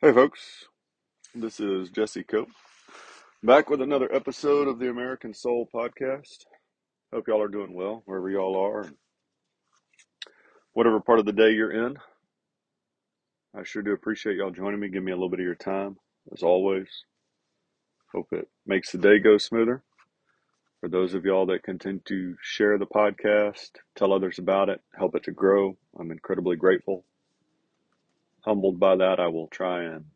Hey, 0.00 0.12
folks. 0.12 0.66
This 1.34 1.58
is 1.58 1.90
Jesse 1.90 2.22
Cope 2.22 2.50
back 3.42 3.68
with 3.68 3.82
another 3.82 4.08
episode 4.14 4.68
of 4.68 4.78
the 4.78 4.88
American 4.88 5.34
Soul 5.34 5.68
Podcast. 5.74 6.44
Hope 7.12 7.26
y'all 7.26 7.42
are 7.42 7.48
doing 7.48 7.74
well 7.74 8.04
wherever 8.04 8.30
y'all 8.30 8.56
are, 8.56 8.82
and 8.82 8.94
whatever 10.72 11.00
part 11.00 11.18
of 11.18 11.26
the 11.26 11.32
day 11.32 11.50
you're 11.50 11.86
in. 11.86 11.96
I 13.52 13.64
sure 13.64 13.82
do 13.82 13.92
appreciate 13.92 14.36
y'all 14.36 14.52
joining 14.52 14.78
me. 14.78 14.88
Give 14.88 15.02
me 15.02 15.10
a 15.10 15.16
little 15.16 15.30
bit 15.30 15.40
of 15.40 15.46
your 15.46 15.56
time, 15.56 15.96
as 16.32 16.44
always. 16.44 16.86
Hope 18.14 18.28
it 18.30 18.48
makes 18.64 18.92
the 18.92 18.98
day 18.98 19.18
go 19.18 19.36
smoother. 19.36 19.82
For 20.80 20.88
those 20.88 21.12
of 21.14 21.24
y'all 21.24 21.46
that 21.46 21.64
continue 21.64 22.02
to 22.04 22.36
share 22.40 22.78
the 22.78 22.86
podcast, 22.86 23.70
tell 23.96 24.12
others 24.12 24.38
about 24.38 24.68
it, 24.68 24.80
help 24.96 25.16
it 25.16 25.24
to 25.24 25.32
grow, 25.32 25.76
I'm 25.98 26.12
incredibly 26.12 26.54
grateful. 26.54 27.04
Humbled 28.48 28.80
by 28.80 28.96
that, 28.96 29.20
I 29.20 29.26
will 29.26 29.48
try 29.48 29.82
and 29.82 30.06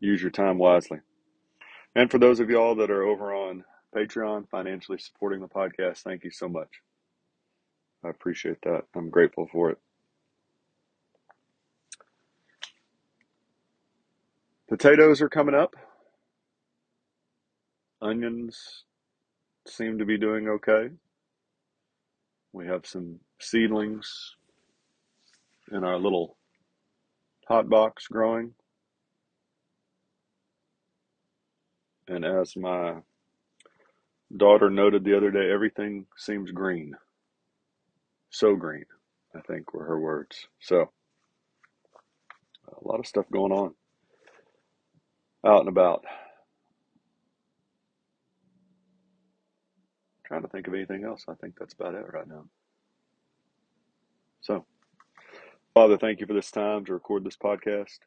use 0.00 0.22
your 0.22 0.30
time 0.30 0.56
wisely. 0.56 1.00
And 1.94 2.10
for 2.10 2.18
those 2.18 2.40
of 2.40 2.48
y'all 2.48 2.74
that 2.76 2.90
are 2.90 3.02
over 3.02 3.34
on 3.34 3.62
Patreon 3.94 4.48
financially 4.48 4.96
supporting 4.96 5.42
the 5.42 5.46
podcast, 5.46 5.98
thank 5.98 6.24
you 6.24 6.30
so 6.30 6.48
much. 6.48 6.80
I 8.02 8.08
appreciate 8.08 8.62
that. 8.62 8.84
I'm 8.96 9.10
grateful 9.10 9.46
for 9.52 9.68
it. 9.68 9.78
Potatoes 14.70 15.20
are 15.20 15.28
coming 15.28 15.54
up. 15.54 15.76
Onions 18.00 18.84
seem 19.68 19.98
to 19.98 20.06
be 20.06 20.16
doing 20.16 20.48
okay. 20.48 20.88
We 22.54 22.66
have 22.66 22.86
some 22.86 23.20
seedlings 23.40 24.36
in 25.70 25.84
our 25.84 25.98
little 25.98 26.38
hot 27.48 27.68
box 27.68 28.06
growing. 28.08 28.54
And 32.08 32.24
as 32.24 32.56
my 32.56 32.96
daughter 34.36 34.70
noted 34.70 35.04
the 35.04 35.16
other 35.16 35.30
day, 35.30 35.50
everything 35.50 36.06
seems 36.16 36.50
green. 36.50 36.94
So 38.30 38.56
green, 38.56 38.84
I 39.34 39.40
think 39.40 39.72
were 39.72 39.84
her 39.84 39.98
words. 39.98 40.46
So, 40.60 40.90
a 42.68 42.88
lot 42.88 42.98
of 42.98 43.06
stuff 43.06 43.26
going 43.30 43.52
on 43.52 43.74
out 45.46 45.60
and 45.60 45.68
about. 45.68 46.04
Trying 50.26 50.42
to 50.42 50.48
think 50.48 50.66
of 50.66 50.74
anything 50.74 51.04
else. 51.04 51.24
I 51.28 51.34
think 51.34 51.54
that's 51.58 51.74
about 51.74 51.94
it 51.94 52.06
right 52.12 52.26
now. 52.26 52.44
So, 54.40 54.64
Father, 55.74 55.98
thank 55.98 56.20
you 56.20 56.26
for 56.28 56.34
this 56.34 56.52
time 56.52 56.84
to 56.84 56.92
record 56.92 57.24
this 57.24 57.36
podcast. 57.36 57.98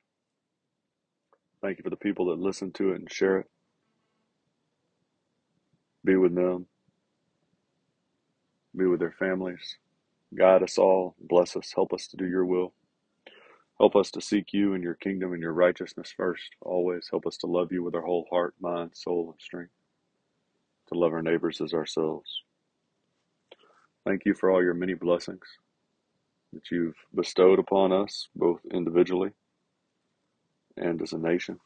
Thank 1.62 1.78
you 1.78 1.84
for 1.84 1.90
the 1.90 1.98
people 1.98 2.28
that 2.28 2.40
listen 2.40 2.72
to 2.74 2.94
it 2.94 3.02
and 3.02 3.12
share 3.12 3.40
it. 3.40 3.50
Be 6.06 6.16
with 6.16 6.34
them, 6.34 6.68
be 8.76 8.86
with 8.86 9.02
their 9.02 9.12
families. 9.20 9.76
Guide 10.34 10.64
us 10.64 10.78
all, 10.78 11.16
bless 11.20 11.58
us, 11.58 11.74
help 11.76 11.92
us 11.92 12.08
to 12.08 12.16
do 12.16 12.26
your 12.26 12.46
will. 12.46 12.74
Help 13.80 13.98
us 13.98 14.12
to 14.12 14.22
seek 14.22 14.54
you 14.54 14.74
and 14.74 14.82
your 14.84 14.96
kingdom 14.96 15.34
and 15.34 15.42
your 15.42 15.52
righteousness 15.54 16.14
first, 16.16 16.56
always. 16.62 17.10
Help 17.12 17.28
us 17.28 17.36
to 17.38 17.48
love 17.48 17.74
you 17.74 17.84
with 17.84 17.96
our 17.96 18.02
whole 18.02 18.28
heart, 18.30 18.56
mind, 18.62 18.92
soul, 18.94 19.32
and 19.32 19.42
strength, 19.42 19.74
to 20.88 20.98
love 20.98 21.12
our 21.12 21.22
neighbors 21.22 21.60
as 21.60 21.74
ourselves. 21.74 22.44
Thank 24.06 24.24
you 24.26 24.34
for 24.34 24.50
all 24.50 24.64
your 24.64 24.74
many 24.74 24.94
blessings 24.94 25.44
that 26.54 26.72
you've 26.72 26.96
bestowed 27.14 27.60
upon 27.60 27.92
us, 27.92 28.28
both 28.36 28.62
individually 28.72 29.32
and 30.78 31.02
as 31.02 31.14
a 31.14 31.18
nation. 31.18 31.60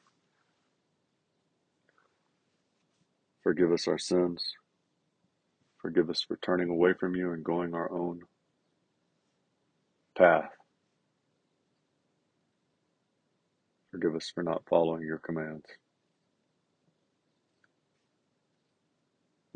Forgive 3.44 3.72
us 3.72 3.88
our 3.88 3.98
sins. 3.98 4.54
Forgive 5.82 6.10
us 6.10 6.22
for 6.22 6.38
turning 6.38 6.70
away 6.70 6.94
from 6.94 7.16
you 7.16 7.32
and 7.32 7.44
going 7.44 7.74
our 7.74 7.92
own 7.92 8.22
path. 10.18 10.52
Forgive 13.92 14.16
us 14.16 14.32
for 14.34 14.44
not 14.44 14.64
following 14.70 15.04
your 15.04 15.18
commands 15.18 15.66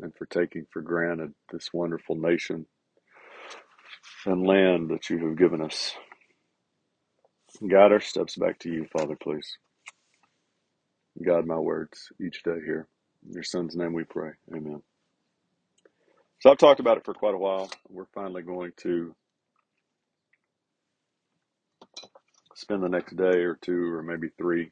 and 0.00 0.14
for 0.16 0.26
taking 0.26 0.66
for 0.70 0.82
granted 0.82 1.32
this 1.52 1.72
wonderful 1.72 2.16
nation 2.16 2.66
and 4.26 4.46
land 4.46 4.90
that 4.90 5.10
you 5.10 5.18
have 5.26 5.38
given 5.38 5.62
us. 5.62 5.94
Guide 7.66 7.92
our 7.92 8.00
steps 8.00 8.36
back 8.36 8.58
to 8.60 8.70
you, 8.70 8.86
Father, 8.92 9.16
please. 9.16 9.58
Guide 11.24 11.46
my 11.46 11.58
words 11.58 12.08
each 12.20 12.42
day 12.42 12.58
here. 12.64 12.88
In 13.26 13.34
your 13.34 13.44
son's 13.44 13.76
name 13.76 13.94
we 13.94 14.04
pray. 14.04 14.32
Amen. 14.54 14.82
So 16.40 16.50
I've 16.50 16.58
talked 16.58 16.80
about 16.80 16.98
it 16.98 17.04
for 17.04 17.14
quite 17.14 17.34
a 17.34 17.38
while. 17.38 17.70
We're 17.88 18.06
finally 18.14 18.42
going 18.42 18.72
to 18.82 19.14
spend 22.54 22.82
the 22.82 22.88
next 22.88 23.16
day 23.16 23.40
or 23.44 23.58
two 23.62 23.92
or 23.94 24.02
maybe 24.02 24.28
three 24.36 24.70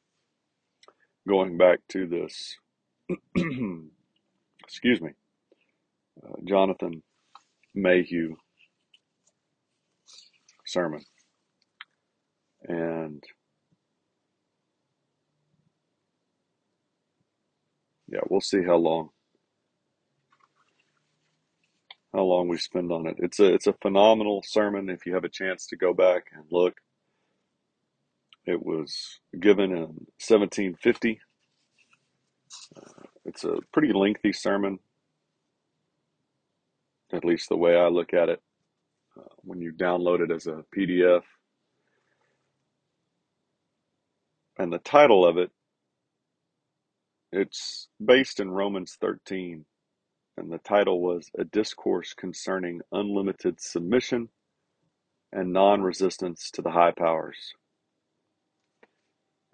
going 1.29 1.57
back 1.57 1.81
to 1.91 2.07
this, 2.07 2.57
excuse 4.65 5.01
me, 5.01 5.11
uh, 6.25 6.37
Jonathan 6.45 7.03
Mayhew 7.75 8.37
sermon. 10.75 11.05
And 12.69 13.23
yeah, 18.09 18.21
we'll 18.29 18.41
see 18.41 18.63
how 18.65 18.77
long 18.77 19.11
how 22.13 22.23
long 22.23 22.49
we 22.49 22.59
spend 22.59 22.91
on 22.91 23.07
it. 23.07 23.17
It's 23.19 23.39
a 23.39 23.55
it's 23.55 23.69
a 23.69 23.73
phenomenal 23.83 24.43
sermon 24.45 24.91
if 24.91 25.07
you 25.07 25.15
have 25.15 25.25
a 25.25 25.29
chance 25.29 25.67
to 25.69 25.77
go 25.77 25.95
back 25.95 26.27
and 26.35 26.45
look. 26.51 26.75
It 28.47 28.65
was 28.65 29.21
given 29.39 29.71
in 29.71 30.07
1750. 30.21 31.21
Uh, 32.77 32.81
it's 33.25 33.45
a 33.45 33.59
pretty 33.73 33.93
lengthy 33.93 34.33
sermon, 34.33 34.79
at 37.13 37.25
least 37.25 37.49
the 37.49 37.57
way 37.57 37.77
I 37.77 37.89
look 37.89 38.13
at 38.13 38.29
it. 38.29 38.43
Uh, 39.19 39.23
when 39.43 39.61
you 39.61 39.73
download 39.73 40.21
it 40.21 40.31
as 40.31 40.47
a 40.47 40.65
PDF, 40.77 41.23
and 44.59 44.73
the 44.73 44.79
title 44.79 45.27
of 45.27 45.39
it, 45.39 45.51
it's 47.33 47.89
based 48.05 48.41
in 48.41 48.51
Romans 48.51 48.97
13, 49.01 49.65
and 50.37 50.53
the 50.53 50.59
title 50.59 51.01
was 51.01 51.31
A 51.39 51.45
Discourse 51.45 52.15
Concerning 52.15 52.81
Unlimited 52.93 53.61
Submission 53.61 54.29
and 55.33 55.53
Non 55.53 55.83
Resistance 55.83 56.51
to 56.53 56.63
the 56.63 56.71
High 56.71 56.93
Powers. 56.93 57.55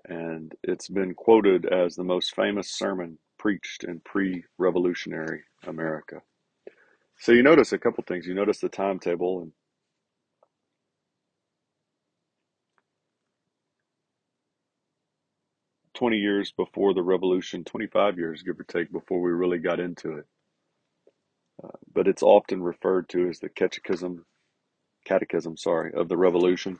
And 0.06 0.54
it's 0.62 0.88
been 0.88 1.14
quoted 1.14 1.66
as 1.66 1.94
the 1.96 2.04
most 2.04 2.34
famous 2.34 2.70
sermon 2.70 3.18
preached 3.38 3.84
in 3.84 4.00
pre 4.00 4.44
revolutionary 4.58 5.42
America. 5.66 6.22
So 7.20 7.32
you 7.32 7.42
notice 7.42 7.72
a 7.72 7.78
couple 7.78 8.02
things. 8.06 8.26
You 8.26 8.34
notice 8.34 8.60
the 8.60 8.70
timetable, 8.70 9.42
and 9.42 9.52
20 15.94 16.16
years 16.16 16.52
before 16.56 16.94
the 16.94 17.02
revolution, 17.02 17.62
25 17.64 18.18
years, 18.18 18.42
give 18.42 18.58
or 18.58 18.64
take, 18.64 18.90
before 18.90 19.20
we 19.20 19.32
really 19.32 19.58
got 19.58 19.80
into 19.80 20.14
it. 20.14 20.24
Uh, 21.62 21.76
but 21.92 22.08
it's 22.08 22.22
often 22.22 22.62
referred 22.62 23.06
to 23.10 23.28
as 23.28 23.38
the 23.40 23.50
catechism, 23.50 24.24
catechism, 25.04 25.58
sorry, 25.58 25.92
of 25.92 26.08
the 26.08 26.16
revolution. 26.16 26.78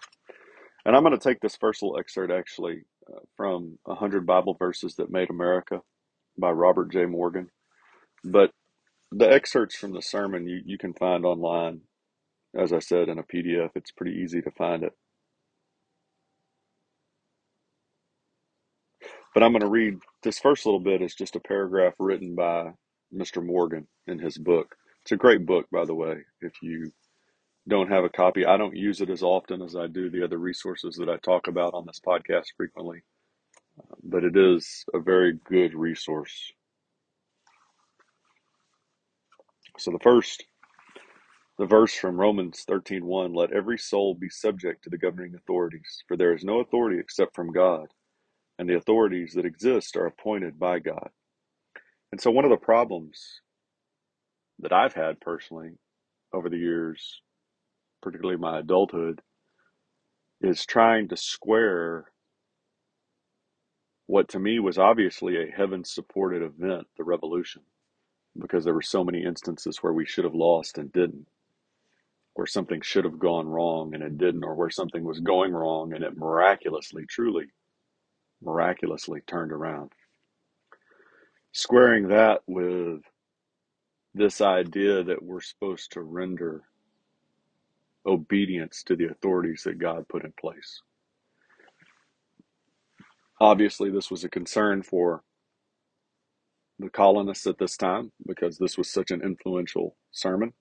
And 0.87 0.97
I'm 0.97 1.03
going 1.03 1.19
to 1.19 1.23
take 1.23 1.41
this 1.41 1.57
first 1.57 1.83
little 1.83 1.99
excerpt 1.99 2.33
actually 2.33 2.85
uh, 3.13 3.21
from 3.37 3.79
100 3.85 4.27
Bible 4.27 4.57
Verses 4.59 4.95
That 4.95 5.11
Made 5.11 5.29
America 5.29 5.83
by 6.39 6.51
Robert 6.51 6.91
J. 6.91 7.05
Morgan. 7.05 7.51
But 8.25 8.53
the 9.13 9.31
excerpts 9.31 9.77
from 9.77 9.93
the 9.93 10.03
sermon 10.03 10.47
you, 10.47 10.61
you 10.65 10.79
can 10.79 10.95
find 10.95 11.25
online, 11.25 11.83
as 12.57 12.73
I 12.73 12.81
said, 12.81 13.09
in 13.09 13.19
a 13.19 13.23
PDF. 13.25 13.71
It's 13.75 13.93
pretty 13.93 14.19
easy 14.19 14.43
to 14.43 14.51
find 14.53 14.83
it. 14.85 14.93
But 19.35 19.43
I'm 19.43 19.53
going 19.53 19.63
to 19.63 19.69
read 19.69 19.99
this 20.23 20.39
first 20.39 20.67
little 20.67 20.81
bit 20.81 21.03
is 21.03 21.15
just 21.15 21.37
a 21.37 21.41
paragraph 21.41 21.95
written 21.99 22.35
by 22.35 22.73
Mr. 23.15 23.45
Morgan 23.45 23.87
in 24.07 24.19
his 24.19 24.39
book. 24.39 24.77
It's 25.03 25.13
a 25.13 25.17
great 25.17 25.47
book, 25.47 25.67
by 25.73 25.85
the 25.85 25.95
way. 25.95 26.19
If 26.41 26.55
you 26.63 26.93
don't 27.69 27.91
have 27.91 28.05
a 28.05 28.09
copy, 28.11 28.47
I 28.47 28.57
don't 28.57 28.77
use 28.77 29.01
it 29.01 29.11
as 29.11 29.23
often 29.23 29.63
as 29.63 29.77
I 29.77 29.87
do 29.87 30.11
the 30.11 30.25
other 30.25 30.39
resources 30.39 30.97
that 30.97 31.09
I 31.09 31.17
talk 31.19 31.49
about 31.49 31.75
on 31.75 31.87
this 31.87 32.01
podcast 32.05 32.47
frequently, 32.57 33.03
but 34.03 34.25
it 34.25 34.37
is 34.37 34.85
a 34.95 35.01
very 35.01 35.39
good 35.49 35.75
resource. 35.75 36.53
So 39.81 39.91
the 39.91 39.99
first 39.99 40.45
the 41.59 41.65
verse 41.65 41.95
from 41.95 42.21
Romans 42.21 42.67
13:1 42.69 43.35
let 43.35 43.51
every 43.51 43.79
soul 43.79 44.15
be 44.15 44.29
subject 44.29 44.85
to 44.85 44.91
the 44.91 44.99
governing 44.99 45.35
authorities 45.35 46.05
for 46.07 46.19
there 46.19 46.35
is 46.35 46.45
no 46.45 46.61
authority 46.61 47.01
except 47.01 47.35
from 47.35 47.51
God 47.51 47.89
and 48.59 48.69
the 48.69 48.77
authorities 48.77 49.33
that 49.33 49.47
exist 49.47 49.97
are 49.97 50.05
appointed 50.05 50.59
by 50.59 50.81
God. 50.81 51.09
And 52.13 52.21
so, 52.21 52.31
one 52.31 52.45
of 52.45 52.51
the 52.51 52.59
problems 52.59 53.41
that 54.59 54.71
I've 54.71 54.93
had 54.93 55.19
personally 55.23 55.79
over 56.35 56.51
the 56.51 56.59
years, 56.59 57.23
particularly 58.03 58.39
my 58.39 58.59
adulthood, 58.59 59.23
is 60.43 60.67
trying 60.67 61.09
to 61.09 61.17
square 61.17 62.13
what 64.07 64.29
to 64.29 64.39
me 64.39 64.59
was 64.59 64.77
obviously 64.77 65.37
a 65.37 65.51
heaven 65.51 65.85
supported 65.85 66.43
event, 66.43 66.87
the 66.99 67.05
revolution, 67.05 67.63
because 68.39 68.65
there 68.65 68.75
were 68.75 68.83
so 68.83 69.05
many 69.05 69.25
instances 69.25 69.79
where 69.79 69.93
we 69.93 70.07
should 70.07 70.25
have 70.25 70.35
lost 70.35 70.79
and 70.79 70.93
didn't, 70.93 71.27
where 72.35 72.47
something 72.47 72.81
should 72.81 73.05
have 73.05 73.19
gone 73.19 73.49
wrong 73.49 73.95
and 73.95 74.03
it 74.03 74.19
didn't, 74.19 74.45
or 74.45 74.55
where 74.55 74.71
something 74.71 75.05
was 75.05 75.21
going 75.21 75.53
wrong 75.53 75.93
and 75.93 76.05
it 76.05 76.17
miraculously, 76.17 77.05
truly, 77.07 77.47
miraculously 78.43 79.21
turned 79.27 79.53
around. 79.53 79.93
Squaring 81.53 82.09
that 82.09 82.43
with 82.47 83.03
this 84.15 84.41
idea 84.41 85.03
that 85.03 85.23
we're 85.23 85.41
supposed 85.41 85.93
to 85.93 86.03
render 86.03 86.63
obedience 88.07 88.83
to 88.85 88.97
the 88.97 89.07
authorities 89.07 89.63
that 89.65 89.79
God 89.79 90.09
put 90.09 90.25
in 90.25 90.33
place. 90.41 90.83
Obviously, 93.41 93.91
this 93.91 94.11
was 94.11 94.25
a 94.25 94.29
concern 94.29 94.83
for 94.83 95.23
the 96.81 96.91
colonists 96.91 97.47
at 97.47 97.59
this 97.59 97.77
time 97.77 98.13
because 98.27 98.59
this 98.59 98.79
was 98.79 98.91
such 98.91 99.11
an 99.11 99.23
influential 99.23 99.97
sermon. 100.13 100.53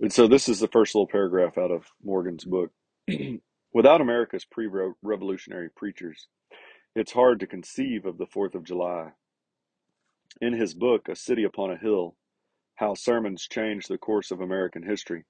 And 0.00 0.12
so, 0.12 0.28
this 0.28 0.48
is 0.48 0.60
the 0.60 0.68
first 0.68 0.94
little 0.94 1.08
paragraph 1.08 1.56
out 1.56 1.70
of 1.70 1.86
Morgan's 2.02 2.44
book. 2.44 2.70
Without 3.72 4.00
America's 4.00 4.44
pre 4.44 4.68
revolutionary 5.02 5.70
preachers, 5.74 6.28
it's 6.94 7.12
hard 7.12 7.40
to 7.40 7.46
conceive 7.46 8.04
of 8.04 8.18
the 8.18 8.26
4th 8.26 8.54
of 8.54 8.64
July. 8.64 9.10
In 10.40 10.52
his 10.52 10.74
book, 10.74 11.08
A 11.08 11.16
City 11.16 11.44
Upon 11.44 11.70
a 11.70 11.78
Hill 11.78 12.16
How 12.74 12.94
Sermons 12.94 13.46
Changed 13.48 13.88
the 13.88 13.98
Course 13.98 14.30
of 14.30 14.40
American 14.40 14.82
History, 14.82 15.24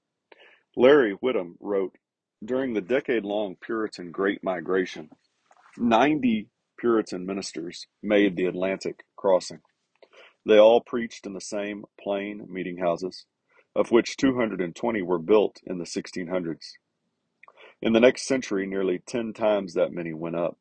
Larry 0.75 1.17
Witham 1.21 1.55
wrote 1.61 1.95
During 2.43 2.73
the 2.73 2.81
decade 2.81 3.23
long 3.23 3.55
Puritan 3.61 4.11
Great 4.11 4.43
Migration, 4.43 5.09
90 5.77 6.49
Puritan 6.77 7.25
ministers 7.25 7.87
made 8.01 8.35
the 8.35 8.45
Atlantic 8.45 9.03
crossing. 9.15 9.61
They 10.45 10.57
all 10.57 10.81
preached 10.81 11.25
in 11.25 11.33
the 11.33 11.41
same 11.41 11.85
plain 11.99 12.47
meeting 12.49 12.77
houses, 12.77 13.25
of 13.75 13.91
which 13.91 14.17
220 14.17 15.01
were 15.01 15.19
built 15.19 15.59
in 15.65 15.77
the 15.77 15.85
1600s. 15.85 16.73
In 17.81 17.93
the 17.93 17.99
next 17.99 18.25
century, 18.25 18.65
nearly 18.65 18.99
10 18.99 19.33
times 19.33 19.73
that 19.73 19.91
many 19.91 20.13
went 20.13 20.35
up. 20.35 20.57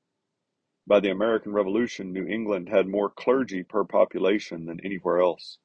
By 0.87 1.01
the 1.01 1.11
American 1.11 1.53
Revolution, 1.53 2.13
New 2.13 2.27
England 2.27 2.69
had 2.69 2.87
more 2.87 3.11
clergy 3.11 3.63
per 3.63 3.85
population 3.85 4.67
than 4.67 4.81
anywhere 4.85 5.21
else, 5.21 5.59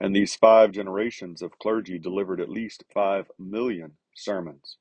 and 0.00 0.14
these 0.14 0.34
five 0.34 0.72
generations 0.72 1.42
of 1.42 1.58
clergy 1.58 1.98
delivered 1.98 2.40
at 2.40 2.48
least 2.48 2.84
5 2.92 3.30
million 3.38 3.96
sermons. 4.14 4.76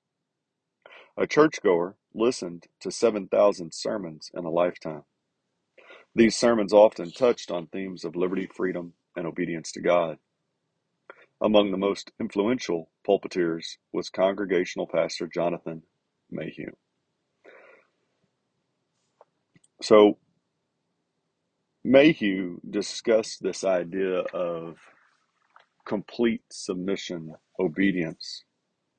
A 1.18 1.27
churchgoer 1.27 1.98
listened 2.13 2.67
to 2.81 2.91
7,000 2.91 3.73
sermons 3.73 4.31
in 4.35 4.45
a 4.45 4.51
lifetime. 4.51 5.03
These 6.15 6.35
sermons 6.35 6.73
often 6.73 7.11
touched 7.11 7.51
on 7.51 7.67
themes 7.67 8.05
of 8.05 8.15
liberty, 8.15 8.47
freedom, 8.47 8.93
and 9.15 9.27
obedience 9.27 9.71
to 9.73 9.81
God. 9.81 10.17
Among 11.41 11.71
the 11.71 11.77
most 11.77 12.11
influential 12.19 12.89
pulpiteers 13.07 13.77
was 13.93 14.09
Congregational 14.09 14.87
Pastor 14.87 15.27
Jonathan 15.27 15.83
Mayhew. 16.31 16.71
So, 19.81 20.19
Mayhew 21.83 22.59
discussed 22.69 23.43
this 23.43 23.63
idea 23.63 24.19
of 24.33 24.77
complete 25.87 26.43
submission, 26.51 27.35
obedience 27.59 28.43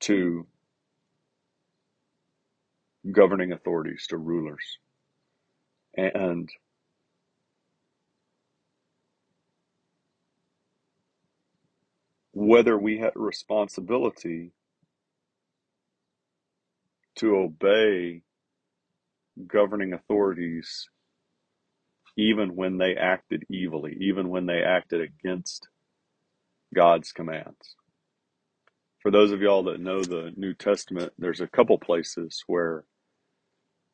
to 0.01 0.47
governing 3.11 3.51
authorities, 3.51 4.05
to 4.09 4.17
rulers. 4.17 4.77
And 5.95 6.49
whether 12.31 12.77
we 12.77 12.97
had 12.97 13.15
a 13.15 13.19
responsibility 13.19 14.51
to 17.17 17.35
obey 17.35 18.23
governing 19.47 19.93
authorities 19.93 20.89
even 22.17 22.55
when 22.55 22.77
they 22.77 22.95
acted 22.95 23.43
evilly, 23.51 23.97
even 24.01 24.29
when 24.29 24.45
they 24.45 24.61
acted 24.61 25.01
against 25.01 25.67
God's 26.73 27.11
commands. 27.11 27.75
For 28.99 29.11
those 29.11 29.31
of 29.31 29.41
y'all 29.41 29.63
that 29.63 29.79
know 29.79 30.03
the 30.03 30.31
New 30.35 30.53
Testament, 30.53 31.13
there's 31.17 31.41
a 31.41 31.47
couple 31.47 31.77
places 31.77 32.43
where 32.47 32.85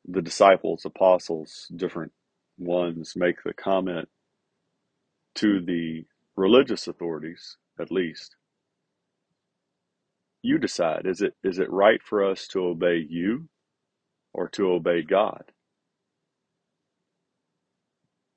the 0.07 0.21
disciples, 0.21 0.85
apostles, 0.85 1.67
different 1.75 2.11
ones 2.57 3.13
make 3.15 3.43
the 3.43 3.53
comment 3.53 4.09
to 5.35 5.61
the 5.61 6.05
religious 6.35 6.87
authorities, 6.87 7.57
at 7.79 7.91
least, 7.91 8.35
you 10.43 10.57
decide 10.57 11.05
is 11.05 11.21
it 11.21 11.35
is 11.43 11.59
it 11.59 11.71
right 11.71 12.01
for 12.03 12.23
us 12.29 12.47
to 12.47 12.65
obey 12.65 13.05
you 13.09 13.49
or 14.33 14.49
to 14.49 14.71
obey 14.71 15.03
God? 15.03 15.43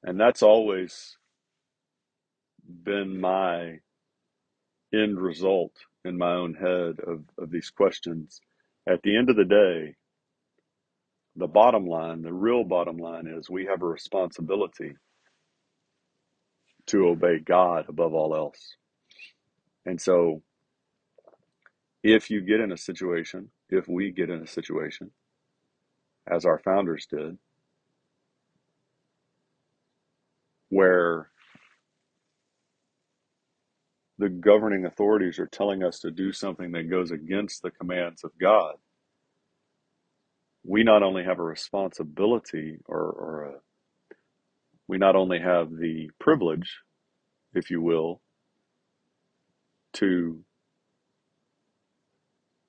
And 0.05 0.21
that's 0.21 0.43
always 0.43 1.17
been 2.69 3.21
my 3.21 3.79
end 4.95 5.21
result 5.21 5.73
in 6.05 6.19
my 6.19 6.33
own 6.33 6.55
head 6.55 7.01
of, 7.07 7.25
of 7.39 7.51
these 7.51 7.71
questions. 7.71 8.41
At 8.89 9.03
the 9.03 9.17
end 9.17 9.31
of 9.31 9.37
the 9.37 9.45
day, 9.45 9.97
the 11.37 11.47
bottom 11.47 11.87
line, 11.87 12.23
the 12.23 12.33
real 12.33 12.65
bottom 12.65 12.99
line 12.99 13.27
is 13.27 13.49
we 13.49 13.67
have 13.67 13.83
a 13.83 13.87
responsibility 13.87 14.95
to 16.87 17.09
obey 17.09 17.39
God 17.39 17.87
above 17.89 18.15
all 18.15 18.35
else. 18.35 18.77
And 19.87 20.01
so, 20.01 20.43
if 22.03 22.31
you 22.31 22.41
get 22.43 22.61
in 22.61 22.73
a 22.73 22.77
situation, 22.77 23.51
if 23.71 23.89
we 23.89 24.11
get 24.11 24.31
in 24.31 24.43
a 24.43 24.47
situation, 24.47 25.11
as 26.31 26.45
our 26.45 26.59
founders 26.59 27.07
did, 27.07 27.39
where 30.69 31.31
the 34.19 34.29
governing 34.29 34.87
authorities 34.87 35.39
are 35.39 35.47
telling 35.47 35.83
us 35.83 36.01
to 36.01 36.11
do 36.11 36.33
something 36.33 36.73
that 36.73 36.91
goes 36.91 37.11
against 37.11 37.63
the 37.63 37.71
commands 37.71 38.25
of 38.25 38.31
God, 38.41 38.77
we 40.65 40.85
not 40.85 41.03
only 41.03 41.25
have 41.25 41.39
a 41.39 41.45
responsibility 41.45 42.79
or, 42.87 43.01
or 43.01 43.45
a, 43.45 43.53
we 44.89 44.99
not 44.99 45.17
only 45.17 45.41
have 45.41 45.71
the 45.71 46.11
privilege, 46.21 46.79
if 47.55 47.71
you 47.71 47.81
will, 47.81 48.21
to 49.95 50.45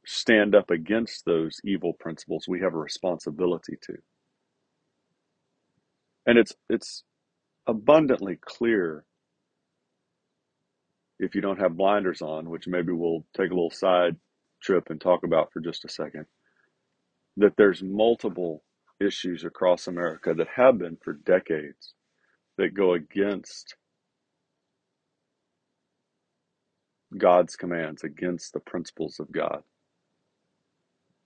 stand 0.06 0.56
up 0.56 0.70
against 0.70 1.26
those 1.26 1.60
evil 1.66 1.94
principles, 2.00 2.46
we 2.48 2.62
have 2.62 2.74
a 2.74 2.78
responsibility 2.78 3.78
to. 3.84 3.96
And 6.26 6.38
it's 6.38 6.54
it's 6.70 7.04
abundantly 7.68 8.38
clear 8.44 9.06
if 11.20 11.36
you 11.36 11.42
don't 11.42 11.60
have 11.60 11.78
blinders 11.78 12.22
on, 12.22 12.50
which 12.50 12.68
maybe 12.68 12.92
we'll 12.92 13.26
take 13.38 13.52
a 13.52 13.54
little 13.54 13.72
side 13.72 14.16
trip 14.62 14.86
and 14.90 15.00
talk 15.00 15.24
about 15.24 15.52
for 15.54 15.60
just 15.60 15.86
a 15.86 15.90
second, 15.90 16.26
that 17.38 17.56
there's 17.58 17.84
multiple 17.84 18.64
issues 19.02 19.44
across 19.44 19.88
America 19.88 20.34
that 20.36 20.48
have 20.56 20.78
been 20.80 20.98
for 21.04 21.14
decades 21.14 21.94
that 22.58 22.74
go 22.76 22.94
against 22.94 23.76
God's 27.18 27.56
commands, 27.56 28.04
against 28.04 28.54
the 28.54 28.60
principles 28.62 29.20
of 29.20 29.32
God. 29.32 29.64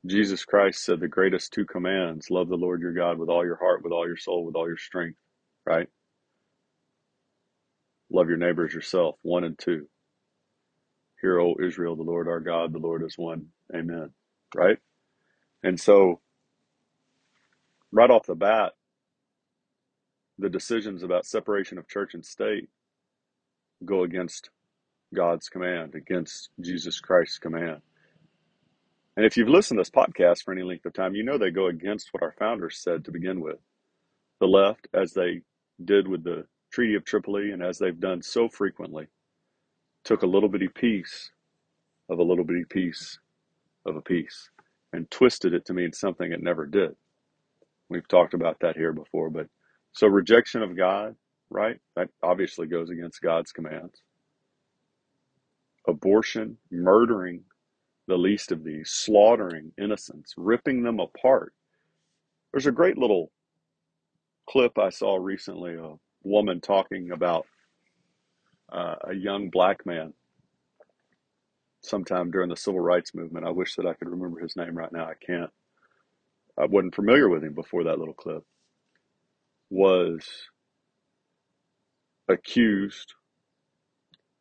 Jesus 0.05 0.45
Christ 0.45 0.83
said 0.85 0.99
the 0.99 1.07
greatest 1.09 1.53
two 1.53 1.65
commands 1.65 2.31
love 2.31 2.49
the 2.49 2.55
Lord 2.57 2.81
your 2.81 2.93
God 2.93 3.19
with 3.19 3.29
all 3.29 3.45
your 3.45 3.57
heart, 3.57 3.83
with 3.83 3.93
all 3.93 4.07
your 4.07 4.17
soul, 4.17 4.45
with 4.45 4.55
all 4.55 4.67
your 4.67 4.77
strength, 4.77 5.17
right? 5.65 5.87
Love 8.11 8.29
your 8.29 8.37
neighbors 8.37 8.73
yourself, 8.73 9.15
one 9.23 9.43
and 9.45 9.57
two. 9.59 9.87
Hear, 11.21 11.39
O 11.41 11.55
Israel, 11.63 11.95
the 11.95 12.03
Lord 12.03 12.27
our 12.27 12.41
God, 12.41 12.73
the 12.73 12.79
Lord 12.79 13.03
is 13.03 13.17
one. 13.17 13.47
Amen. 13.75 14.11
Right? 14.55 14.77
And 15.63 15.79
so, 15.79 16.21
right 17.91 18.09
off 18.09 18.25
the 18.25 18.35
bat, 18.35 18.73
the 20.37 20.49
decisions 20.49 21.03
about 21.03 21.25
separation 21.25 21.77
of 21.77 21.87
church 21.87 22.13
and 22.13 22.25
state 22.25 22.69
go 23.83 24.03
against 24.03 24.49
God's 25.13 25.49
command, 25.49 25.95
against 25.95 26.49
Jesus 26.59 26.99
Christ's 26.99 27.39
command. 27.39 27.81
And 29.15 29.25
if 29.25 29.35
you've 29.35 29.49
listened 29.49 29.77
to 29.77 29.81
this 29.81 29.89
podcast 29.89 30.43
for 30.43 30.51
any 30.51 30.61
length 30.61 30.85
of 30.85 30.93
time, 30.93 31.15
you 31.15 31.23
know 31.23 31.37
they 31.37 31.49
go 31.49 31.67
against 31.67 32.09
what 32.13 32.21
our 32.21 32.35
founders 32.37 32.77
said 32.77 33.05
to 33.05 33.11
begin 33.11 33.41
with. 33.41 33.57
The 34.39 34.47
left, 34.47 34.87
as 34.93 35.13
they 35.13 35.41
did 35.83 36.07
with 36.07 36.23
the 36.23 36.45
Treaty 36.71 36.93
of 36.95 37.03
Tripoli 37.03 37.51
and 37.51 37.63
as 37.63 37.79
they've 37.79 37.99
done 37.99 38.21
so 38.21 38.47
frequently, 38.47 39.07
took 40.03 40.21
a 40.21 40.27
little 40.27 40.49
bitty 40.49 40.67
piece 40.67 41.31
of 42.09 42.19
a 42.19 42.23
little 42.23 42.43
bitty 42.45 42.65
piece 42.65 43.17
of 43.85 43.95
a 43.95 44.01
piece 44.01 44.51
and 44.93 45.09
twisted 45.11 45.53
it 45.53 45.65
to 45.65 45.73
mean 45.73 45.93
something 45.93 46.31
it 46.31 46.43
never 46.43 46.65
did. 46.65 46.91
We've 47.89 48.07
talked 48.07 48.33
about 48.33 48.57
that 48.61 48.77
here 48.77 48.93
before, 48.93 49.29
but 49.29 49.47
so 49.93 50.07
rejection 50.07 50.61
of 50.63 50.77
God, 50.77 51.15
right? 51.49 51.77
That 51.95 52.09
obviously 52.23 52.67
goes 52.67 52.89
against 52.89 53.21
God's 53.21 53.51
commands. 53.51 54.01
Abortion, 55.87 56.57
murdering 56.71 57.43
the 58.07 58.17
least 58.17 58.51
of 58.51 58.63
these, 58.63 58.89
slaughtering 58.91 59.71
innocents, 59.81 60.33
ripping 60.37 60.83
them 60.83 60.99
apart. 60.99 61.53
There's 62.51 62.67
a 62.67 62.71
great 62.71 62.97
little 62.97 63.31
clip 64.49 64.77
I 64.77 64.89
saw 64.89 65.17
recently 65.17 65.75
a 65.75 65.93
woman 66.23 66.61
talking 66.61 67.11
about 67.11 67.45
uh, 68.71 68.95
a 69.09 69.13
young 69.15 69.49
black 69.49 69.85
man 69.85 70.13
sometime 71.87 72.31
during 72.31 72.49
the 72.49 72.57
civil 72.57 72.81
rights 72.81 73.15
movement. 73.15 73.45
I 73.47 73.51
wish 73.51 73.75
that 73.75 73.87
I 73.87 73.93
could 73.93 74.09
remember 74.09 74.39
his 74.39 74.55
name 74.55 74.77
right 74.77 74.91
now. 74.91 75.05
I 75.05 75.15
can't. 75.25 75.51
I 76.59 76.65
wasn't 76.65 76.95
familiar 76.95 77.29
with 77.29 77.43
him 77.43 77.53
before 77.53 77.85
that 77.85 77.99
little 77.99 78.13
clip. 78.13 78.43
Was 79.69 80.27
accused, 82.29 83.13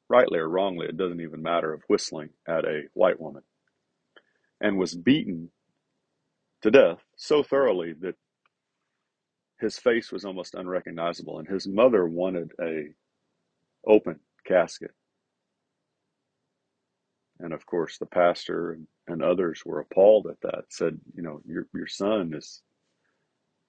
rightly 0.08 0.38
or 0.38 0.48
wrongly, 0.48 0.86
it 0.86 0.96
doesn't 0.96 1.20
even 1.20 1.42
matter, 1.42 1.72
of 1.72 1.82
whistling 1.88 2.30
at 2.48 2.64
a 2.64 2.82
white 2.94 3.20
woman 3.20 3.42
and 4.60 4.78
was 4.78 4.94
beaten 4.96 5.50
to 6.62 6.70
death 6.70 7.00
so 7.16 7.42
thoroughly 7.42 7.94
that 8.00 8.16
his 9.60 9.78
face 9.78 10.12
was 10.12 10.24
almost 10.24 10.54
unrecognizable 10.54 11.38
and 11.38 11.48
his 11.48 11.68
mother 11.68 12.06
wanted 12.06 12.52
a 12.60 12.88
open 13.86 14.20
casket 14.46 14.92
and 17.40 17.52
of 17.52 17.66
course 17.66 17.98
the 17.98 18.06
pastor 18.06 18.72
and, 18.72 18.86
others 19.22 19.62
were 19.64 19.80
appalled 19.80 20.26
at 20.26 20.40
that 20.42 20.64
said 20.68 20.98
you 21.14 21.22
know 21.22 21.40
your 21.46 21.66
your 21.74 21.86
son 21.86 22.34
is 22.34 22.62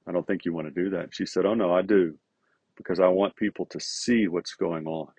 i 0.07 0.11
don't 0.11 0.25
think 0.27 0.45
you 0.45 0.53
want 0.53 0.67
to 0.67 0.83
do 0.83 0.89
that. 0.91 1.09
She 1.13 1.25
said 1.25 1.45
oh 1.45 1.53
no 1.53 1.73
i 1.73 1.81
do 1.81 2.15
because 2.75 2.99
i 2.99 3.07
want 3.07 3.35
people 3.35 3.65
to 3.67 3.79
see 3.79 4.27
what's 4.27 4.55
going 4.55 4.87
on. 4.87 5.09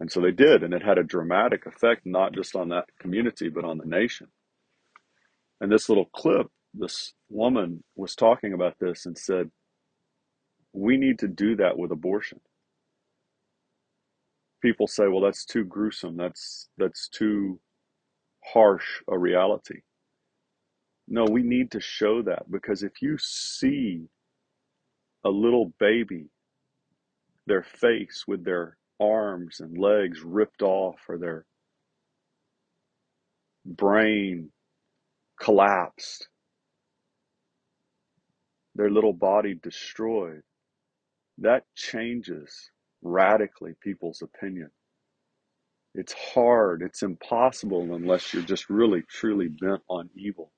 And 0.00 0.10
so 0.12 0.20
they 0.20 0.32
did 0.32 0.62
and 0.62 0.74
it 0.74 0.82
had 0.82 0.98
a 0.98 1.04
dramatic 1.04 1.66
effect 1.66 2.02
not 2.04 2.34
just 2.34 2.56
on 2.56 2.68
that 2.70 2.86
community 3.00 3.48
but 3.48 3.64
on 3.64 3.78
the 3.78 3.86
nation. 3.86 4.28
And 5.60 5.72
this 5.72 5.88
little 5.88 6.06
clip 6.06 6.48
this 6.74 7.14
woman 7.30 7.84
was 7.96 8.14
talking 8.14 8.52
about 8.52 8.78
this 8.80 9.06
and 9.06 9.16
said 9.16 9.50
we 10.72 10.96
need 10.96 11.20
to 11.20 11.28
do 11.28 11.56
that 11.56 11.78
with 11.78 11.90
abortion 11.92 12.40
people 14.64 14.88
say 14.88 15.08
well 15.08 15.20
that's 15.20 15.44
too 15.44 15.64
gruesome. 15.64 16.16
That's 16.16 16.70
that's 16.78 17.08
too 17.10 17.60
harsh 18.44 19.02
a 19.08 19.18
reality. 19.18 19.80
No 21.06 21.26
we 21.26 21.42
need 21.42 21.70
to 21.72 21.80
show 21.80 22.22
that 22.22 22.50
because 22.50 22.82
if 22.82 23.02
you 23.02 23.18
see 23.18 24.08
a 25.24 25.30
little 25.30 25.72
baby 25.78 26.26
their 27.46 27.62
face 27.62 28.24
with 28.26 28.44
their 28.44 28.78
arms 29.00 29.60
and 29.60 29.76
legs 29.78 30.22
ripped 30.22 30.62
off 30.62 30.96
or 31.08 31.18
their 31.18 31.44
brain 33.66 34.50
collapsed 35.40 36.28
their 38.76 38.90
little 38.90 39.12
body 39.12 39.54
destroyed 39.62 40.42
that 41.38 41.64
changes 41.76 42.70
radically 43.04 43.74
people's 43.82 44.22
opinion. 44.22 44.70
It's 45.94 46.12
hard, 46.12 46.82
it's 46.82 47.02
impossible 47.02 47.94
unless 47.94 48.34
you're 48.34 48.42
just 48.42 48.68
really 48.68 49.02
truly 49.08 49.48
bent 49.48 49.82
on 49.88 50.10
evil 50.16 50.50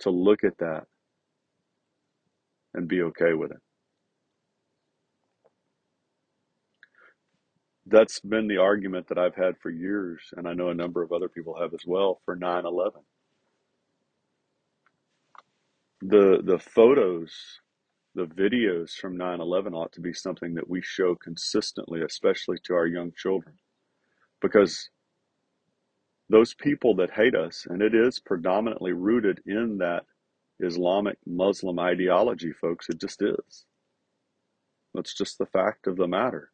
to 0.00 0.10
look 0.10 0.44
at 0.44 0.58
that 0.58 0.84
and 2.74 2.86
be 2.86 3.02
okay 3.02 3.32
with 3.32 3.50
it. 3.50 3.60
That's 7.86 8.20
been 8.20 8.48
the 8.48 8.58
argument 8.58 9.08
that 9.08 9.18
I've 9.18 9.36
had 9.36 9.58
for 9.58 9.70
years, 9.70 10.20
and 10.36 10.46
I 10.48 10.54
know 10.54 10.70
a 10.70 10.74
number 10.74 11.02
of 11.02 11.12
other 11.12 11.28
people 11.28 11.58
have 11.60 11.72
as 11.72 11.86
well 11.86 12.20
for 12.24 12.36
9 12.36 12.66
11. 12.66 13.00
The, 16.02 16.42
the 16.44 16.58
photos 16.58 17.32
the 18.16 18.26
videos 18.26 18.92
from 18.92 19.18
9-11 19.18 19.74
ought 19.74 19.92
to 19.92 20.00
be 20.00 20.14
something 20.14 20.54
that 20.54 20.68
we 20.68 20.80
show 20.82 21.14
consistently 21.14 22.00
especially 22.02 22.56
to 22.64 22.74
our 22.74 22.86
young 22.86 23.12
children. 23.14 23.56
Because 24.40 24.88
those 26.30 26.54
people 26.54 26.96
that 26.96 27.10
hate 27.10 27.34
us 27.36 27.66
and 27.68 27.82
it 27.82 27.94
is 27.94 28.18
predominantly 28.18 28.92
rooted 28.92 29.40
in 29.46 29.78
that 29.78 30.04
islamic 30.58 31.18
muslim 31.26 31.78
ideology 31.78 32.52
folks 32.52 32.88
it 32.88 32.98
just 32.98 33.20
is. 33.22 33.66
That's 34.94 35.14
just 35.14 35.36
the 35.36 35.46
fact 35.46 35.86
of 35.86 35.96
the 35.96 36.08
matter. 36.08 36.50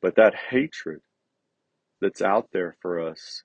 But 0.00 0.14
that 0.14 0.34
hatred 0.50 1.00
that's 2.00 2.22
out 2.22 2.50
there 2.52 2.76
for 2.80 3.00
us 3.00 3.42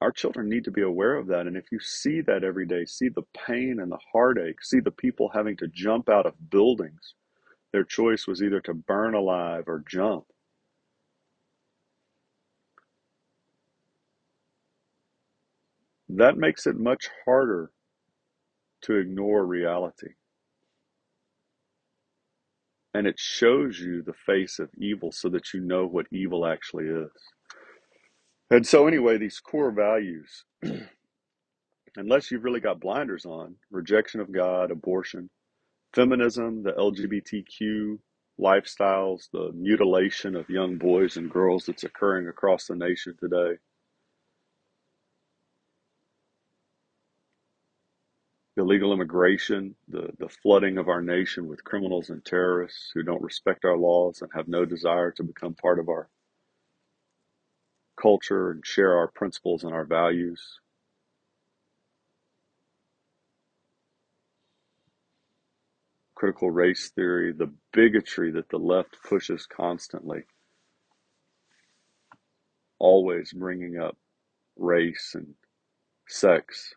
our 0.00 0.12
children 0.12 0.48
need 0.48 0.64
to 0.64 0.70
be 0.70 0.82
aware 0.82 1.16
of 1.16 1.26
that. 1.28 1.46
And 1.46 1.56
if 1.56 1.66
you 1.72 1.80
see 1.80 2.20
that 2.22 2.44
every 2.44 2.66
day, 2.66 2.84
see 2.84 3.08
the 3.08 3.24
pain 3.46 3.80
and 3.80 3.90
the 3.90 3.98
heartache, 4.12 4.62
see 4.62 4.80
the 4.80 4.90
people 4.90 5.30
having 5.34 5.56
to 5.58 5.68
jump 5.68 6.08
out 6.08 6.26
of 6.26 6.50
buildings, 6.50 7.14
their 7.72 7.84
choice 7.84 8.26
was 8.26 8.42
either 8.42 8.60
to 8.62 8.74
burn 8.74 9.14
alive 9.14 9.64
or 9.66 9.84
jump. 9.88 10.24
That 16.08 16.36
makes 16.36 16.66
it 16.66 16.76
much 16.76 17.08
harder 17.24 17.70
to 18.82 18.96
ignore 18.96 19.44
reality. 19.44 20.14
And 22.94 23.06
it 23.06 23.18
shows 23.18 23.78
you 23.78 24.02
the 24.02 24.14
face 24.14 24.58
of 24.58 24.70
evil 24.78 25.12
so 25.12 25.28
that 25.30 25.52
you 25.52 25.60
know 25.60 25.86
what 25.86 26.06
evil 26.10 26.46
actually 26.46 26.86
is. 26.86 27.35
And 28.50 28.66
so, 28.66 28.86
anyway, 28.86 29.18
these 29.18 29.40
core 29.40 29.72
values, 29.72 30.44
unless 31.96 32.30
you've 32.30 32.44
really 32.44 32.60
got 32.60 32.80
blinders 32.80 33.26
on 33.26 33.56
rejection 33.70 34.20
of 34.20 34.32
God, 34.32 34.70
abortion, 34.70 35.30
feminism, 35.94 36.62
the 36.62 36.72
LGBTQ 36.72 37.98
lifestyles, 38.40 39.30
the 39.32 39.52
mutilation 39.54 40.36
of 40.36 40.50
young 40.50 40.78
boys 40.78 41.16
and 41.16 41.30
girls 41.30 41.66
that's 41.66 41.84
occurring 41.84 42.28
across 42.28 42.66
the 42.66 42.76
nation 42.76 43.16
today, 43.20 43.54
illegal 48.56 48.92
immigration, 48.92 49.74
the, 49.88 50.10
the 50.18 50.28
flooding 50.28 50.78
of 50.78 50.88
our 50.88 51.02
nation 51.02 51.48
with 51.48 51.64
criminals 51.64 52.10
and 52.10 52.24
terrorists 52.24 52.90
who 52.94 53.02
don't 53.02 53.22
respect 53.22 53.64
our 53.64 53.76
laws 53.78 54.22
and 54.22 54.30
have 54.34 54.48
no 54.48 54.64
desire 54.64 55.10
to 55.12 55.22
become 55.24 55.54
part 55.54 55.78
of 55.78 55.88
our 55.88 56.08
culture 58.00 58.50
and 58.50 58.64
share 58.66 58.96
our 58.96 59.08
principles 59.08 59.64
and 59.64 59.72
our 59.72 59.84
values. 59.84 60.60
Critical 66.14 66.50
race 66.50 66.90
theory, 66.94 67.32
the 67.32 67.52
bigotry 67.72 68.32
that 68.32 68.48
the 68.48 68.58
left 68.58 68.96
pushes 69.08 69.46
constantly, 69.46 70.24
always 72.78 73.32
bringing 73.32 73.78
up 73.78 73.96
race 74.56 75.12
and 75.14 75.34
sex. 76.08 76.74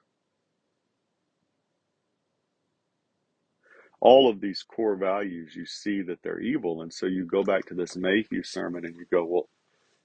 All 4.01 4.29
of 4.29 4.41
these 4.41 4.63
core 4.63 4.95
values, 4.95 5.55
you 5.55 5.65
see 5.65 6.01
that 6.03 6.19
they're 6.23 6.39
evil. 6.39 6.81
And 6.81 6.93
so 6.93 7.05
you 7.05 7.25
go 7.25 7.43
back 7.43 7.65
to 7.67 7.73
this 7.73 7.97
Mayhew 7.97 8.43
sermon 8.43 8.85
and 8.85 8.95
you 8.95 9.05
go, 9.11 9.25
well, 9.25 9.49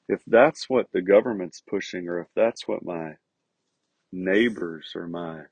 if 0.09 0.23
that's 0.27 0.69
what 0.69 0.87
the 0.93 1.03
government's 1.03 1.63
pushing, 1.69 2.09
or 2.09 2.21
if 2.21 2.29
that's 2.37 2.69
what 2.69 2.85
my 2.85 3.15
neighbors 4.13 4.93
or 4.95 5.07
my 5.09 5.43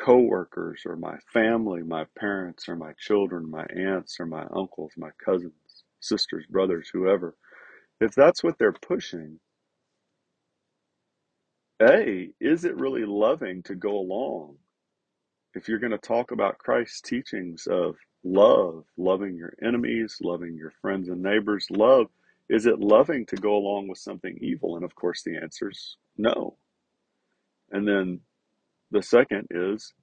coworkers 0.00 0.82
or 0.86 0.96
my 0.96 1.16
family, 1.32 1.82
my 1.82 2.06
parents 2.18 2.68
or 2.68 2.76
my 2.76 2.92
children, 2.98 3.50
my 3.50 3.64
aunts 3.66 4.18
or 4.20 4.26
my 4.26 4.44
uncles, 4.54 4.92
my 4.96 5.10
cousins, 5.24 5.54
sisters, 6.00 6.46
brothers, 6.50 6.90
whoever, 6.92 7.36
if 8.00 8.14
that's 8.14 8.42
what 8.44 8.58
they're 8.58 8.72
pushing, 8.72 9.40
A, 11.82 12.30
is 12.40 12.64
it 12.64 12.76
really 12.76 13.04
loving 13.04 13.62
to 13.64 13.74
go 13.74 13.98
along? 13.98 14.56
If 15.54 15.68
you're 15.68 15.78
going 15.78 15.92
to 15.92 15.98
talk 15.98 16.30
about 16.32 16.58
Christ's 16.58 17.00
teachings 17.00 17.66
of 17.68 17.96
love, 18.24 18.84
loving 18.98 19.36
your 19.36 19.54
enemies, 19.62 20.18
loving 20.22 20.56
your 20.56 20.72
friends 20.82 21.08
and 21.10 21.22
neighbors. 21.22 21.68
Love 21.70 22.08
Is 22.50 22.66
it 22.66 22.80
loving 22.80 23.26
to 23.28 23.36
go 23.36 23.56
along 23.56 23.88
with 23.88 23.98
something 23.98 24.38
evil? 24.40 24.76
And 24.76 24.84
of 24.84 24.94
course, 24.96 25.22
the 25.24 25.36
answer 25.36 25.70
is 25.70 25.98
no. 26.18 26.58
And 27.72 27.88
then 27.88 28.20
the 28.90 29.02
second 29.02 29.48
is 29.50 29.94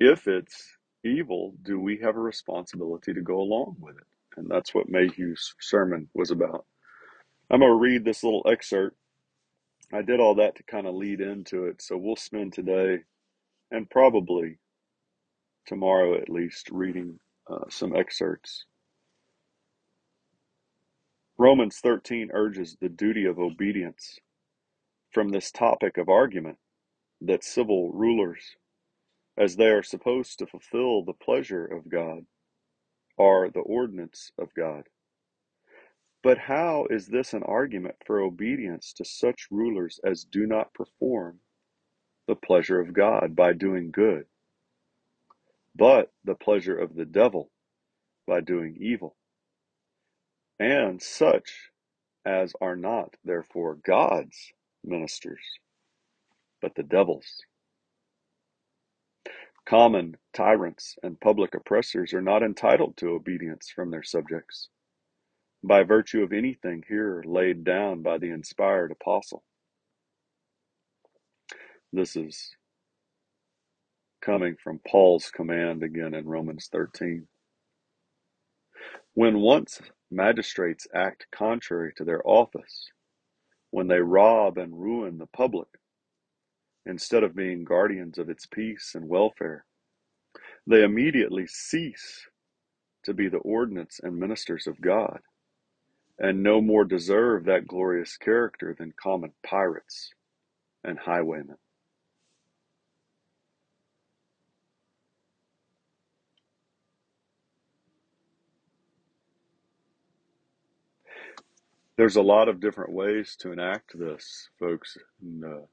if 0.00 0.26
it's 0.28 0.76
evil, 1.04 1.54
do 1.62 1.80
we 1.80 1.98
have 2.02 2.16
a 2.16 2.20
responsibility 2.20 3.14
to 3.14 3.22
go 3.22 3.40
along 3.40 3.76
with 3.80 3.96
it? 3.96 4.04
And 4.36 4.50
that's 4.50 4.74
what 4.74 4.88
Mayhew's 4.88 5.54
sermon 5.60 6.08
was 6.14 6.30
about. 6.30 6.66
I'm 7.50 7.60
going 7.60 7.72
to 7.72 7.76
read 7.78 8.04
this 8.04 8.24
little 8.24 8.44
excerpt. 8.50 8.96
I 9.92 10.02
did 10.02 10.20
all 10.20 10.36
that 10.36 10.56
to 10.56 10.62
kind 10.64 10.86
of 10.86 10.94
lead 10.94 11.20
into 11.20 11.66
it. 11.66 11.82
So 11.82 11.96
we'll 11.98 12.16
spend 12.16 12.52
today 12.54 13.00
and 13.70 13.90
probably 13.90 14.58
tomorrow 15.66 16.16
at 16.20 16.30
least 16.30 16.70
reading 16.72 17.20
uh, 17.50 17.66
some 17.70 17.96
excerpts. 17.96 18.66
Romans 21.38 21.78
13 21.82 22.30
urges 22.34 22.76
the 22.80 22.88
duty 22.90 23.26
of 23.26 23.38
obedience 23.38 24.18
from 25.12 25.30
this 25.30 25.52
topic 25.52 25.98
of 25.98 26.08
argument 26.08 26.58
that 27.22 27.44
civil 27.44 27.92
rulers, 27.92 28.56
as 29.38 29.56
they 29.56 29.66
are 29.68 29.82
supposed 29.84 30.38
to 30.38 30.46
fulfill 30.46 31.04
the 31.04 31.12
pleasure 31.14 31.66
of 31.66 31.90
God, 31.90 32.26
are 33.18 33.50
the 33.50 33.60
ordinance 33.60 34.32
of 34.38 34.54
God. 34.56 34.84
But 36.22 36.38
how 36.38 36.86
is 36.90 37.08
this 37.08 37.34
an 37.34 37.44
argument 37.44 37.96
for 38.06 38.20
obedience 38.20 38.92
to 38.94 39.04
such 39.06 39.48
rulers 39.50 40.00
as 40.04 40.24
do 40.24 40.46
not 40.46 40.74
perform 40.74 41.40
the 42.28 42.36
pleasure 42.36 42.80
of 42.80 42.94
God 42.94 43.36
by 43.36 43.52
doing 43.54 43.90
good, 43.92 44.26
but 45.74 46.12
the 46.24 46.34
pleasure 46.34 46.78
of 46.78 46.94
the 46.94 47.04
devil 47.04 47.50
by 48.26 48.40
doing 48.40 48.76
evil? 48.80 49.16
And 50.58 51.02
such 51.02 51.70
as 52.24 52.54
are 52.60 52.76
not, 52.76 53.14
therefore, 53.24 53.78
God's 53.84 54.52
ministers, 54.84 55.42
but 56.60 56.74
the 56.74 56.82
devil's. 56.82 57.42
Common 59.64 60.16
tyrants 60.34 60.96
and 61.02 61.20
public 61.20 61.54
oppressors 61.54 62.12
are 62.12 62.22
not 62.22 62.42
entitled 62.42 62.96
to 62.98 63.10
obedience 63.10 63.70
from 63.74 63.90
their 63.90 64.02
subjects 64.02 64.68
by 65.62 65.82
virtue 65.84 66.22
of 66.22 66.32
anything 66.32 66.82
here 66.88 67.22
laid 67.24 67.64
down 67.64 68.02
by 68.02 68.18
the 68.18 68.30
inspired 68.30 68.90
apostle. 68.90 69.44
This 71.92 72.16
is 72.16 72.50
coming 74.22 74.56
from 74.62 74.80
Paul's 74.88 75.30
command 75.30 75.82
again 75.82 76.14
in 76.14 76.26
Romans 76.26 76.68
13. 76.72 77.26
When 79.14 79.40
once 79.40 79.80
magistrates 80.10 80.86
act 80.94 81.26
contrary 81.32 81.92
to 81.96 82.04
their 82.04 82.26
office, 82.26 82.90
when 83.70 83.88
they 83.88 84.00
rob 84.00 84.58
and 84.58 84.80
ruin 84.80 85.18
the 85.18 85.26
public, 85.26 85.68
instead 86.86 87.22
of 87.24 87.36
being 87.36 87.64
guardians 87.64 88.18
of 88.18 88.30
its 88.30 88.46
peace 88.46 88.92
and 88.94 89.08
welfare, 89.08 89.64
they 90.66 90.82
immediately 90.82 91.46
cease 91.46 92.26
to 93.04 93.12
be 93.14 93.28
the 93.28 93.38
ordinance 93.38 94.00
and 94.02 94.16
ministers 94.18 94.66
of 94.66 94.80
God, 94.80 95.20
and 96.18 96.42
no 96.42 96.60
more 96.60 96.84
deserve 96.84 97.44
that 97.44 97.66
glorious 97.66 98.16
character 98.16 98.74
than 98.78 98.94
common 99.02 99.32
pirates 99.44 100.10
and 100.84 100.98
highwaymen. 100.98 101.56
There's 111.96 112.16
a 112.16 112.22
lot 112.22 112.48
of 112.48 112.60
different 112.60 112.92
ways 112.92 113.36
to 113.40 113.52
enact 113.52 113.98
this, 113.98 114.48
folks. 114.58 114.96
And, 115.20 115.44
uh, 115.44 115.66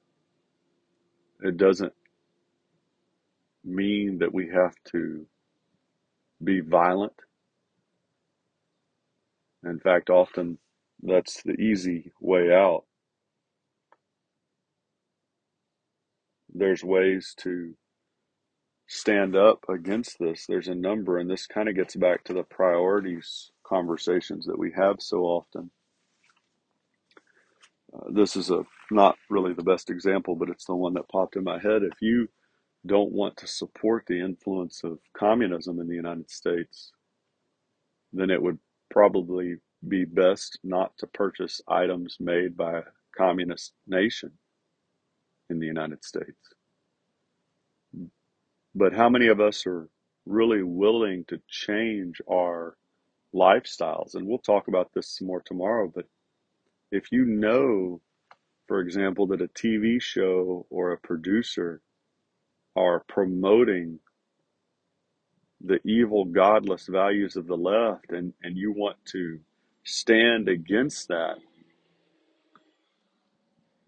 it 1.42 1.58
doesn't 1.58 1.94
mean 3.64 4.20
that 4.20 4.34
we 4.34 4.50
have 4.50 4.76
to 4.92 5.26
be 6.44 6.60
violent. 6.60 7.14
In 9.64 9.80
fact, 9.80 10.10
often 10.10 10.58
that's 11.02 11.42
the 11.44 11.54
easy 11.54 12.12
way 12.20 12.54
out. 12.54 12.86
There's 16.54 16.84
ways 16.84 17.34
to 17.40 17.76
stand 18.88 19.36
up 19.36 19.66
against 19.70 20.18
this. 20.20 20.46
There's 20.48 20.68
a 20.68 20.76
number, 20.76 21.18
and 21.18 21.30
this 21.30 21.46
kind 21.46 21.70
of 21.70 21.76
gets 21.76 21.96
back 21.96 22.24
to 22.26 22.34
the 22.34 22.44
priorities 22.44 23.52
conversations 23.64 24.46
that 24.48 24.58
we 24.58 24.72
have 24.76 24.98
so 25.00 25.20
often. 25.24 25.72
Uh, 27.94 28.12
this 28.12 28.36
is 28.36 28.50
a 28.52 28.64
not 28.92 29.18
really 29.30 29.54
the 29.54 29.64
best 29.64 29.90
example, 29.90 30.36
but 30.36 30.50
it's 30.50 30.66
the 30.66 30.76
one 30.76 30.94
that 30.94 31.10
popped 31.10 31.36
in 31.36 31.44
my 31.44 31.60
head. 31.60 31.84
If 31.84 32.02
you 32.02 32.28
don't 32.86 33.12
want 33.12 33.38
to 33.38 33.48
support 33.48 34.06
the 34.08 34.20
influence 34.20 34.84
of 34.84 35.00
communism 35.18 35.80
in 35.80 35.88
the 35.88 35.96
United 35.96 36.30
States, 36.30 36.92
then 38.14 38.30
it 38.30 38.42
would 38.42 38.60
probably 38.90 39.56
be 39.88 40.06
best 40.06 40.60
not 40.64 40.98
to 40.98 41.08
purchase 41.08 41.62
items 41.68 42.18
made 42.20 42.58
by 42.58 42.80
a 42.80 42.84
communist 43.18 43.74
nation 43.88 44.32
in 45.50 45.60
the 45.60 45.66
United 45.66 46.04
States. 46.04 46.54
But 48.76 48.94
how 48.94 49.10
many 49.10 49.28
of 49.28 49.40
us 49.40 49.66
are 49.66 49.90
really 50.26 50.64
willing 50.64 51.26
to 51.28 51.42
change 51.50 52.22
our 52.32 52.78
lifestyles? 53.34 54.16
And 54.16 54.28
we'll 54.28 54.38
talk 54.40 54.68
about 54.68 54.92
this 54.94 55.22
more 55.22 55.42
tomorrow, 55.42 55.92
but 55.94 56.06
if 56.92 57.12
you 57.12 57.26
know, 57.26 58.02
for 58.68 58.80
example, 58.80 59.28
that 59.28 59.42
a 59.42 59.48
TV 59.48 60.02
show 60.02 60.66
or 60.70 60.92
a 60.92 60.98
producer 60.98 61.82
are 62.76 63.04
promoting 63.08 64.00
the 65.62 65.80
evil, 65.86 66.26
godless 66.26 66.88
values 66.88 67.36
of 67.36 67.48
the 67.48 67.58
left, 67.58 68.12
and, 68.12 68.34
and 68.44 68.58
you 68.58 68.72
want 68.72 68.98
to 69.06 69.40
stand 69.84 70.48
against 70.48 71.10
that, 71.10 71.38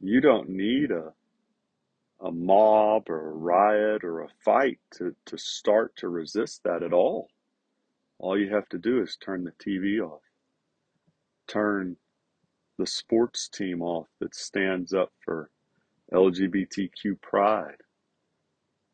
you 0.01 0.19
don't 0.19 0.49
need 0.49 0.91
a, 0.91 1.13
a 2.25 2.31
mob 2.31 3.09
or 3.09 3.29
a 3.29 3.33
riot 3.33 4.03
or 4.03 4.21
a 4.21 4.29
fight 4.43 4.79
to, 4.91 5.15
to 5.25 5.37
start 5.37 5.95
to 5.95 6.09
resist 6.09 6.61
that 6.63 6.83
at 6.83 6.93
all. 6.93 7.29
All 8.19 8.37
you 8.37 8.53
have 8.53 8.67
to 8.69 8.77
do 8.77 9.01
is 9.01 9.15
turn 9.15 9.43
the 9.43 9.51
TV 9.51 10.03
off, 10.03 10.21
turn 11.47 11.95
the 12.81 12.87
sports 12.87 13.47
team 13.47 13.83
off 13.83 14.07
that 14.19 14.33
stands 14.33 14.91
up 14.91 15.11
for 15.23 15.51
LGBTQ 16.11 17.21
pride 17.21 17.77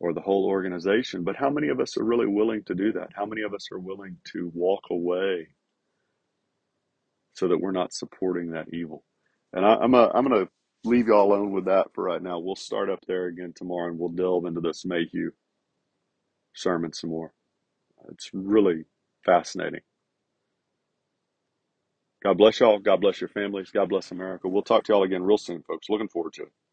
or 0.02 0.14
the 0.14 0.20
whole 0.20 0.46
organization. 0.46 1.24
But 1.24 1.38
how 1.38 1.50
many 1.50 1.70
of 1.70 1.80
us 1.80 1.98
are 1.98 2.04
really 2.04 2.28
willing 2.28 2.64
to 2.66 2.76
do 2.76 2.92
that? 2.92 3.12
How 3.16 3.26
many 3.26 3.44
of 3.44 3.54
us 3.54 3.70
are 3.72 3.80
willing 3.80 4.18
to 4.34 4.52
walk 4.54 4.84
away 4.92 5.48
so 7.34 7.48
that 7.48 7.60
we're 7.60 7.72
not 7.72 7.94
supporting 7.94 8.52
that 8.52 8.74
evil? 8.74 9.06
And 9.54 9.66
I, 9.66 9.76
I'm 9.76 9.94
a, 9.94 10.12
I'm 10.14 10.28
going 10.28 10.46
to 10.46 10.52
leave 10.84 11.08
y'all 11.08 11.32
alone 11.32 11.54
with 11.54 11.66
that 11.66 11.88
for 11.94 12.04
right 12.04 12.22
now. 12.22 12.40
We'll 12.40 12.58
start 12.58 12.90
up 12.90 13.06
there 13.08 13.28
again 13.28 13.54
tomorrow 13.56 13.88
and 13.90 13.98
we'll 13.98 14.10
delve 14.10 14.46
into 14.46 14.60
this 14.60 14.84
Mayhew 14.86 15.32
sermon 16.54 16.92
some 16.92 17.12
more. 17.12 17.32
It's 18.12 18.32
really 18.34 18.84
fascinating. 19.26 19.82
God 22.24 22.38
bless 22.38 22.60
y'all. 22.60 22.80
God 22.80 23.02
bless 23.02 23.22
your 23.22 23.30
families. 23.30 23.72
God 23.72 23.90
bless 23.90 24.12
America. 24.12 24.48
We'll 24.50 24.64
talk 24.64 24.84
to 24.86 24.94
y'all 24.94 25.04
again 25.04 25.24
real 25.24 25.38
soon, 25.40 25.64
folks. 25.64 25.90
Looking 25.90 26.10
forward 26.10 26.34
to 26.34 26.44
it. 26.44 26.67